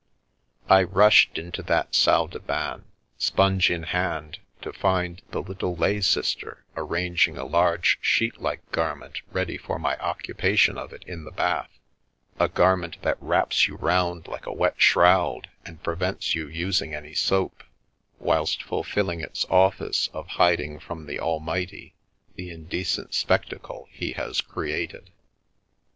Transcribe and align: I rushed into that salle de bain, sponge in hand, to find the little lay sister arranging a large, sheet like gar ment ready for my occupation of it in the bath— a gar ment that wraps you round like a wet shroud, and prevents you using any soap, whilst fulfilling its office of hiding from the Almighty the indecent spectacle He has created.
I 0.67 0.81
rushed 0.81 1.37
into 1.37 1.61
that 1.61 1.93
salle 1.93 2.25
de 2.25 2.39
bain, 2.39 2.85
sponge 3.19 3.69
in 3.69 3.83
hand, 3.83 4.39
to 4.63 4.73
find 4.73 5.21
the 5.29 5.43
little 5.43 5.75
lay 5.75 6.01
sister 6.01 6.65
arranging 6.75 7.37
a 7.37 7.45
large, 7.45 7.99
sheet 8.01 8.41
like 8.41 8.71
gar 8.71 8.95
ment 8.95 9.21
ready 9.31 9.59
for 9.59 9.77
my 9.77 9.95
occupation 9.99 10.75
of 10.75 10.91
it 10.91 11.03
in 11.05 11.23
the 11.23 11.29
bath— 11.31 11.69
a 12.39 12.49
gar 12.49 12.75
ment 12.75 12.99
that 13.03 13.21
wraps 13.21 13.67
you 13.67 13.75
round 13.75 14.27
like 14.27 14.47
a 14.47 14.51
wet 14.51 14.81
shroud, 14.81 15.51
and 15.67 15.83
prevents 15.83 16.33
you 16.33 16.47
using 16.47 16.95
any 16.95 17.13
soap, 17.13 17.61
whilst 18.17 18.63
fulfilling 18.63 19.21
its 19.21 19.45
office 19.51 20.09
of 20.13 20.27
hiding 20.29 20.79
from 20.79 21.05
the 21.05 21.19
Almighty 21.19 21.93
the 22.33 22.49
indecent 22.49 23.13
spectacle 23.13 23.87
He 23.91 24.13
has 24.13 24.41
created. 24.41 25.11